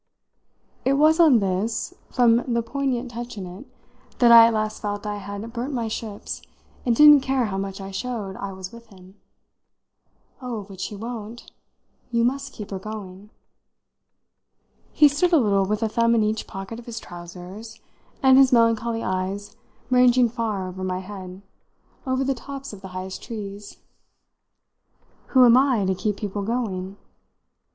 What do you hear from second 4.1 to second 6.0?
that I at last felt I had burnt my